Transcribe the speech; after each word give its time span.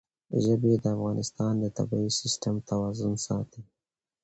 ژبې 0.43 0.73
د 0.83 0.85
افغانستان 0.95 1.53
د 1.59 1.65
طبعي 1.77 2.09
سیسټم 2.19 2.55
توازن 2.69 3.13
ساتي. 3.25 3.61